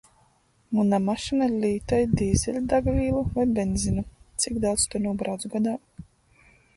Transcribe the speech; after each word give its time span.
Muna 0.77 0.99
mašyna 1.09 1.49
lītoj 1.65 1.99
dizeļdagvīlu 2.21 3.21
voi 3.35 3.45
benzinu. 3.59 4.05
Cik 4.45 4.57
daudz 4.65 4.87
Tu 4.95 5.03
nūbrauc 5.05 5.47
godā? 5.57 5.75